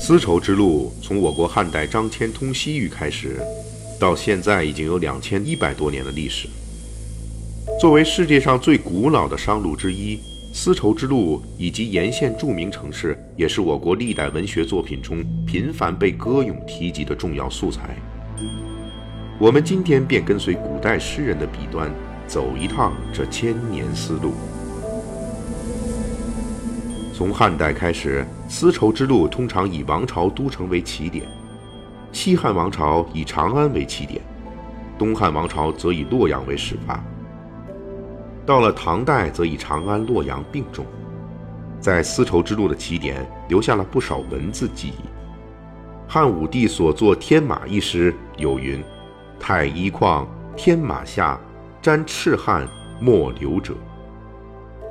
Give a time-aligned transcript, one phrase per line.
[0.00, 3.40] 丝绸之路从我国汉代张骞通西域开始，
[4.00, 6.48] 到现在已经有两千一百多年的历史。
[7.80, 10.18] 作为世界上最古老的商路之一，
[10.52, 17.96] 丝绸之路以及沿线著名城市，也是我国历代文学作品中频繁被歌咏提及的重要素材。
[19.38, 21.92] 我们今天便跟随古代诗人的笔端，
[22.26, 24.32] 走一趟这千年丝路。
[27.12, 31.26] 从汉代开始，丝绸之路通常以王朝都城为起点，
[32.10, 34.22] 西汉王朝以长安为起点，
[34.98, 37.04] 东汉王朝则以洛阳为始发。
[38.46, 40.86] 到了唐代，则以长安、洛阳并重，
[41.78, 45.04] 在丝绸之路的起点留下了不少文字记忆。
[46.08, 48.82] 汉武帝所作《天马》一诗有云
[49.38, 50.26] ：“太一旷，
[50.56, 51.38] 天马下，
[51.82, 52.66] 沾赤汗，
[52.98, 53.74] 莫流者。”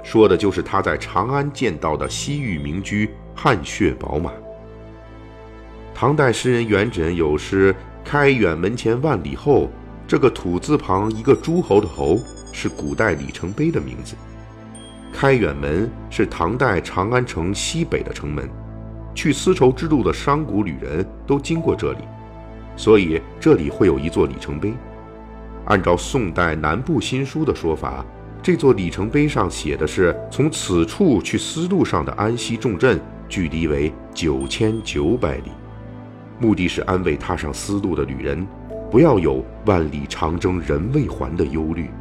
[0.03, 4.31] 说的就是他在长安见到的西域名居汗血宝马。
[5.93, 9.69] 唐代诗人元稹有诗：“开远门前万里后”，
[10.07, 12.17] 这个土字旁一个诸侯的侯，
[12.51, 14.15] 是古代里程碑的名字。
[15.13, 18.49] 开远门是唐代长安城西北的城门，
[19.13, 21.99] 去丝绸之路的商贾旅人都经过这里，
[22.75, 24.73] 所以这里会有一座里程碑。
[25.65, 28.03] 按照宋代南部新书的说法。
[28.43, 35.51] 这座里程碑上写的是从此处去丝路上的安西重镇，距离为九千九百里，
[36.39, 38.47] 目的是安慰踏上丝路的旅人，
[38.89, 41.91] 不要有万里长征人未还的忧虑。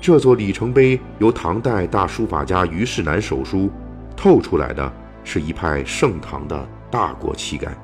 [0.00, 3.68] 这座里程碑由唐代大书法家虞世南手书，
[4.16, 4.92] 透出来的
[5.24, 7.74] 是一派盛唐的大国气概。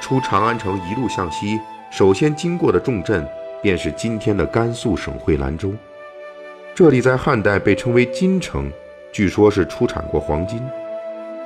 [0.00, 3.26] 出长安城一路向西，首先经过的重镇。
[3.64, 5.72] 便是今天的甘肃省会兰州，
[6.74, 8.70] 这里在汉代被称为金城，
[9.10, 10.60] 据说是出产过黄金。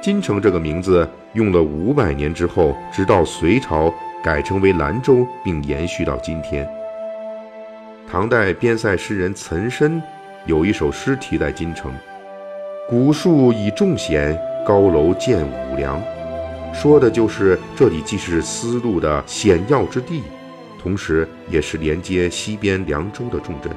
[0.02, 6.68] 金城这个名字用了五百年之后，直到隋朝改称为兰州，并延续到今天。
[8.10, 10.02] 唐代边塞诗人岑参
[10.44, 11.92] 有一首诗题在金城
[12.90, 14.36] ：“古树以众险，
[14.66, 16.02] 高楼建五梁”，
[16.74, 20.24] 说的就是这里既是丝路的险要之地。
[20.78, 23.70] 同时，也是连接西边凉州的重镇。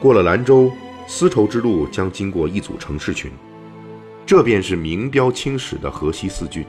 [0.00, 0.72] 过了兰州，
[1.06, 3.30] 丝绸之路将经过一组城市群，
[4.26, 6.64] 这便是名标青史的河西四郡。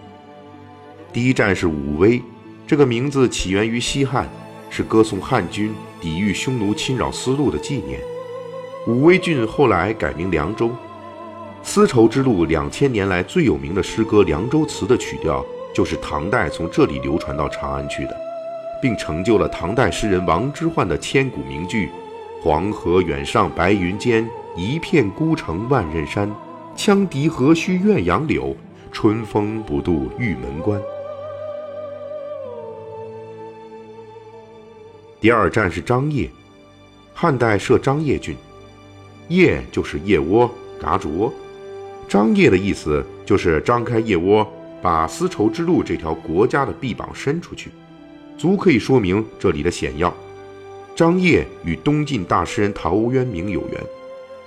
[1.12, 2.22] 第一站是武威，
[2.68, 4.29] 这个名字起源于西汉，
[4.69, 8.00] 是歌颂汉军抵御匈奴侵扰丝路的纪念。
[8.85, 10.69] 武威郡后来改名凉州。
[11.63, 15.46] 丝绸之路两千年来最有名的诗歌《凉州词》的曲调。
[15.73, 18.16] 就是唐代从这里流传到长安去的，
[18.81, 21.89] 并成就了唐代诗人王之涣的千古名句
[22.44, 26.31] ：“黄河远上白云间，一片孤城万仞山。
[26.75, 28.56] 羌笛何须怨杨柳，
[28.91, 30.79] 春风不度玉门关。”
[35.19, 36.29] 第二站是张掖，
[37.13, 38.35] 汉代设张掖郡，
[39.29, 41.34] 掖就是腋窝、嘎吱窝，
[42.07, 44.45] 张掖的意思就是张开腋窝。
[44.84, 47.72] 把丝绸之路这条国家的臂膀伸出去，
[48.38, 50.14] 足可以说明这里的险要。
[50.94, 53.82] 张掖与东晋大诗人陶渊明有缘。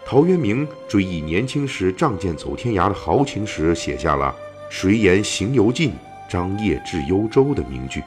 [0.04, 4.36] 陶渊明追忆年轻时仗剑走天涯的豪情时，写下了
[4.70, 5.92] “谁言行犹近，
[6.28, 8.02] 张掖至幽州”的名句。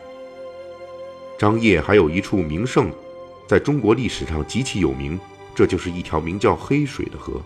[1.37, 2.91] 张掖还有一处名胜，
[3.47, 5.19] 在中国历史上极其有名，
[5.55, 7.41] 这就是一条名叫黑水的河。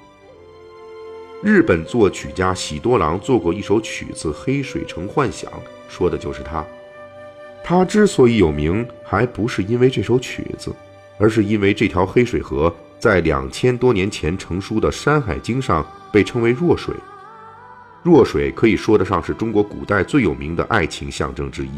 [1.43, 5.51] 日本作曲家喜多郎做过一首曲子《黑水城幻想》，
[5.89, 6.65] 说的就是他。
[7.61, 10.73] 他之所以有名，还不是因为这首曲子，
[11.17, 16.95] 而是因为这条黑水河在两千多年前成书的《山海经》上被称为弱水。
[18.03, 21.67] 弱水可以说得上是中国古代最有名的爱情象征之一，《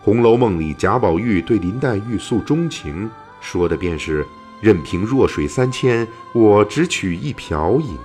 [0.00, 4.24] 红楼梦》里贾宝玉对林黛玉诉衷情，说的便是
[4.62, 7.98] “任凭弱水三千，我只取一瓢饮”。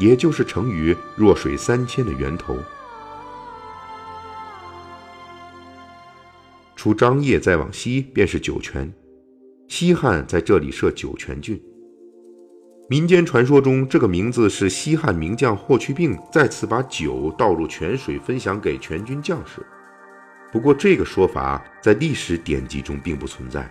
[0.00, 2.56] 也就是成语“弱水三千”的源头。
[6.74, 8.90] 出张掖再往西便是酒泉，
[9.68, 11.62] 西汉在这里设酒泉郡。
[12.88, 19.64] 民间传说中，这个名字是西汉名将霍去病再次把酒倒入泉水分享给全军将士。
[20.50, 23.60] 不过，这个说法在历史典籍中并不存在。《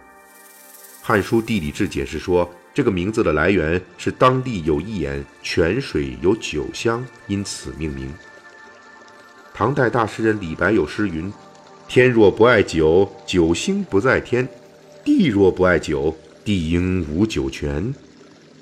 [1.02, 2.48] 汉书地理志》解释说。
[2.74, 8.14] 这个名字的来源是当地有一眼泉水有酒香，因此命名。
[9.54, 11.32] 唐代大诗人李白有诗云
[11.88, 14.46] ：“天若不爱酒，酒星不在天；
[15.04, 17.94] 地若不爱酒，地应无酒泉。”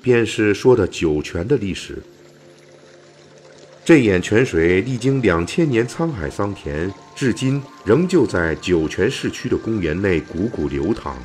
[0.00, 2.00] 便是说的酒泉的历史。
[3.84, 11.16] 这眼泉水历经两千年沧海桑田，至今仍旧在酒泉市区的公园内汩汩流淌。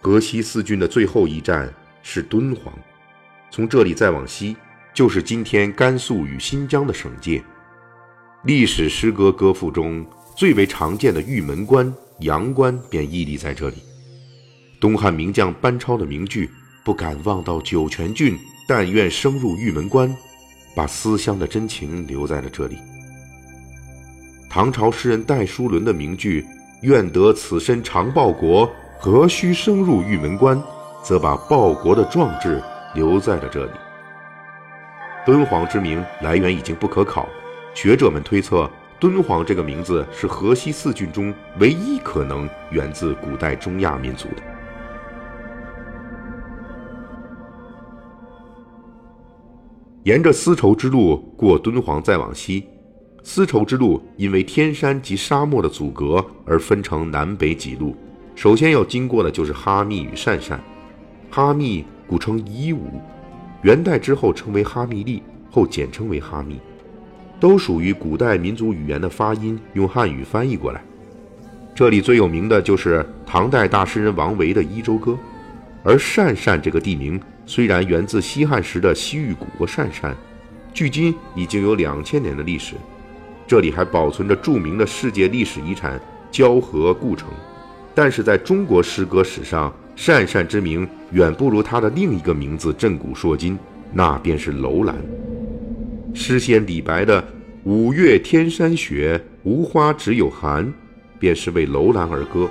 [0.00, 1.72] 河西四郡的最后一站
[2.02, 2.72] 是敦煌，
[3.50, 4.56] 从这里再往西，
[4.94, 7.42] 就是今天甘肃与新疆的省界。
[8.44, 10.06] 历史诗歌歌赋中
[10.36, 13.76] 最为常见的玉门关、阳关便屹立在这里。
[14.80, 16.48] 东汉名将班超的名句
[16.84, 20.16] “不敢望到酒泉郡，但愿生入玉门关”，
[20.76, 22.78] 把思乡的真情留在了这里。
[24.48, 26.46] 唐朝诗人戴叔伦的名句
[26.82, 30.60] “愿得此身常报国，何须生入玉门关”，
[31.02, 32.60] 则把报国的壮志
[32.94, 33.72] 留在了这里。
[35.24, 37.28] 敦煌之名来源已经不可考。
[37.74, 38.68] 学者们推测，
[38.98, 44.42] 敦煌这个名字是河西四郡中唯一可能源自古代中亚民族的。
[50.02, 52.66] 沿着丝绸之路过敦煌再往西，
[53.22, 57.94] 丝绸之路因为天山及沙漠的阻隔而分成南北几路。
[58.38, 60.60] 首先要经过的就是哈密与鄯善。
[61.28, 63.02] 哈密古称伊吾，
[63.62, 65.20] 元代之后称为哈密利，
[65.50, 66.60] 后简称为哈密。
[67.40, 70.80] 都属于古代民族语言的发音，用汉语翻译过来。
[71.74, 75.10] 这里最有名的就是唐代大诗人王维的《伊州歌》，
[75.82, 80.16] 而鄯善这个地名虽然源自西汉时的西域古国鄯善，
[80.72, 82.76] 距今已经有两千年的历史。
[83.48, 86.00] 这里还保存着著名的世界历史遗产
[86.30, 87.28] 交河故城。
[88.00, 93.58] 但是在中国诗歌史上，鄯善之名远不如他的另一个名字震古烁今，
[93.92, 94.94] 那便是楼兰。
[96.14, 97.24] 诗仙李白的
[97.66, 100.72] “五月天山雪，无花只有寒”，
[101.18, 102.46] 便是为楼兰而歌；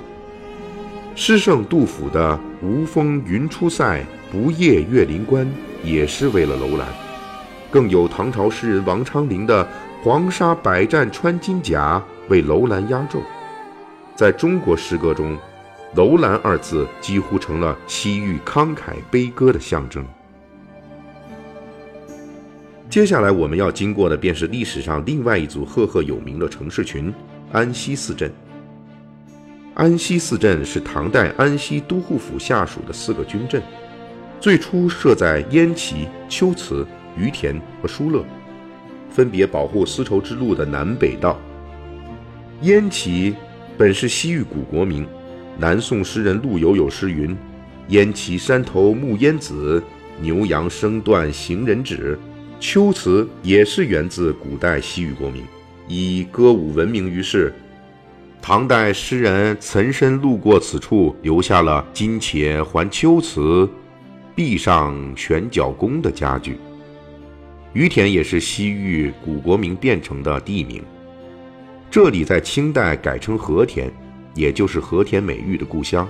[1.14, 5.50] 诗圣杜甫的“无风云出塞，不夜月临关”，
[5.82, 6.86] 也是为了楼兰。
[7.70, 9.66] 更有唐朝诗人王昌龄的
[10.04, 13.22] “黄沙百战穿金甲”，为楼兰压轴。
[14.18, 15.38] 在中国诗歌中
[15.94, 20.04] ，“楼兰”二字几乎成了西域慷慨悲歌的象征。
[22.90, 27.14] 接下来我们要经过的便是历史上另外一组赫赫有名的城市群——
[27.54, 28.28] 安西四镇。
[29.74, 33.62] 安西四镇是唐代安西都护府下属的四个军镇，
[34.40, 36.84] 最初设在燕齐、龟兹、
[37.16, 38.24] 于田和疏勒，
[39.10, 41.38] 分别保护丝绸之路的南北道。
[42.62, 43.36] 燕齐
[43.78, 45.06] 本是西域古国名，
[45.56, 47.34] 南宋诗人陆游有诗云
[47.90, 49.80] ：“燕齐山头暮燕子，
[50.20, 52.18] 牛羊声断行人止。”
[52.58, 55.44] 秋词也是源自古代西域国名，
[55.86, 57.54] 以歌舞闻名于世。
[58.42, 63.68] 唐代诗人岑参路过此处，留下了“今且还秋词，
[64.34, 66.58] 壁上悬角弓”的佳句。
[67.74, 70.82] 于田也是西域古国名变成的地名，
[71.90, 73.90] 这里在清代改称和田，
[74.34, 76.06] 也就是和田美玉的故乡。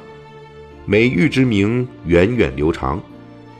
[0.84, 3.00] 美玉之名源远流长，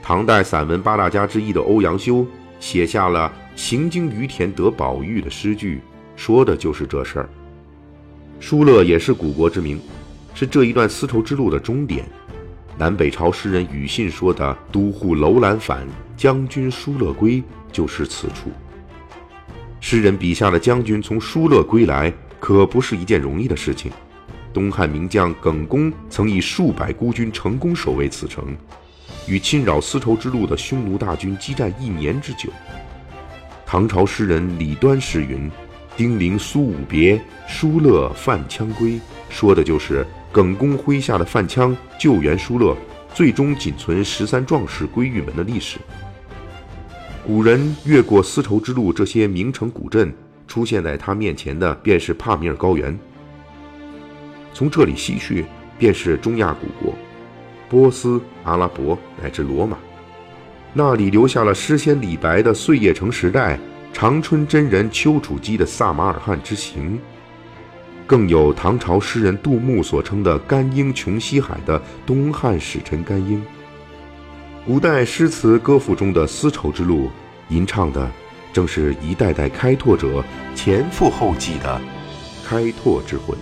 [0.03, 2.25] 唐代散文八大家之一的欧阳修。
[2.59, 5.79] 写下了“行经于田得宝玉”的诗句，
[6.17, 7.29] 说的就是这事儿。
[8.41, 9.79] 疏勒也是古国之名，
[10.33, 12.03] 是这一段丝绸之路的终点。
[12.77, 18.51] 南北朝诗人庾信说的“都护楼兰返，将军疏勒归”就是此处。
[19.91, 23.91] 诗人笔下的将军从疏勒归来，可不是一件容易的事情。
[24.53, 28.55] 东汉名将耿恭曾以数百孤军成功守卫此城。
[29.27, 32.51] 与侵扰丝绸之路的匈奴大军激战一年之久。
[33.65, 35.49] 唐朝诗人李端诗云
[35.97, 42.77] ：“丁零苏武别，疏勒范羌归。”说的就是耿恭麾下的范羌救援疏勒，
[43.11, 45.79] 最终仅存十三壮士归玉门的历史。
[47.29, 50.11] 古人越过丝绸之路这些名城古镇，
[50.47, 52.97] 出现在他面前的便是帕米尔高原。
[54.51, 55.45] 从这里西去，
[55.77, 56.91] 便是中亚古国。
[57.69, 59.77] 波斯、阿拉伯乃至罗马，
[60.73, 63.59] 那里留下了诗仙李白的碎叶城时代，
[63.93, 66.99] 长春真人丘处机的撒马尔罕之行，
[68.07, 73.39] 更有唐朝诗人杜牧所称的“甘英穷西海”的东汉使臣甘英。
[74.65, 77.09] 古代诗词歌赋中的丝绸之路，
[77.47, 78.09] 吟唱的
[78.53, 80.23] 正是一代代开拓者
[80.53, 81.81] 前赴后继的
[82.45, 83.35] 开拓之魂。